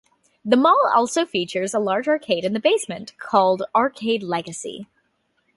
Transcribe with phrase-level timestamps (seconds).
[0.43, 4.87] The mall also features a large arcade in the basement, called Arcade Legacy.